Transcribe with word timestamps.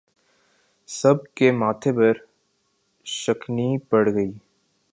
سب 0.89 1.17
کے 1.35 1.51
ماتھے 1.51 1.91
پر 1.93 2.13
شکنیں 3.05 3.77
پڑ 3.89 4.03
گئیں 4.13 4.31